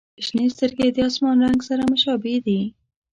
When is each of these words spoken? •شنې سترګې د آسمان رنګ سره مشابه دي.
•شنې 0.25 0.45
سترګې 0.55 0.87
د 0.91 0.97
آسمان 1.07 1.37
رنګ 1.45 1.59
سره 1.69 1.83
مشابه 1.91 2.35
دي. 2.45 2.61